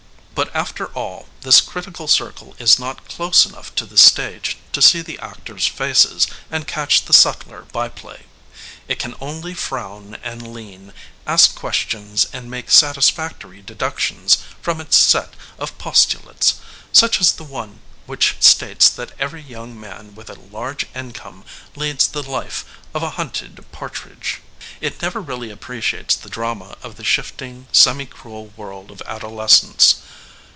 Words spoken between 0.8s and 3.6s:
all, this critical circle is not close